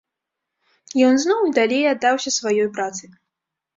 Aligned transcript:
Ён 1.09 1.13
зноў 1.23 1.39
і 1.49 1.53
далей 1.59 1.85
аддаўся 1.93 2.35
сваёй 2.39 2.67
працы. 2.79 3.03